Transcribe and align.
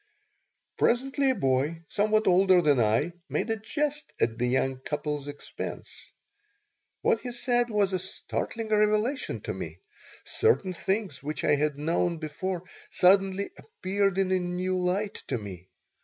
Presently 0.79 1.29
a 1.29 1.35
boy, 1.35 1.83
somewhat 1.87 2.25
older 2.25 2.59
than 2.63 2.79
I, 2.79 3.13
made 3.29 3.51
a 3.51 3.55
jest 3.57 4.11
at 4.19 4.35
the 4.39 4.47
young 4.47 4.79
couple's 4.79 5.27
expense. 5.27 6.11
What 7.03 7.19
he 7.19 7.31
said 7.31 7.69
was 7.69 7.93
a 7.93 7.99
startling 7.99 8.69
revelation 8.69 9.41
to 9.41 9.53
me. 9.53 9.77
Certain 10.25 10.73
things 10.73 11.21
which 11.21 11.43
I 11.43 11.53
had 11.53 11.77
known 11.77 12.17
before 12.17 12.63
suddenly 12.89 13.51
appeared 13.59 14.17
in 14.17 14.31
a 14.31 14.39
new 14.39 14.75
light 14.79 15.21
to 15.27 15.37
me. 15.37 15.69